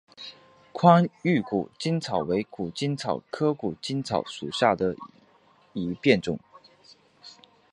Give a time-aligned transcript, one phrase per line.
[0.73, 4.95] 宽玉谷精草为谷精草科谷精草属下的
[5.73, 6.39] 一个变种。